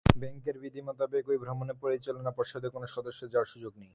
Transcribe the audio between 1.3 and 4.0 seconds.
ওই ভ্রমণে পরিচালনা পর্ষদের কোনো সদস্যের যাওয়ার সুযোগ নেই।